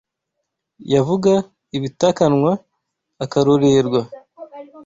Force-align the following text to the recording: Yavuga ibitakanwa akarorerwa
Yavuga 0.93 1.31
ibitakanwa 1.77 2.51
akarorerwa 3.23 4.01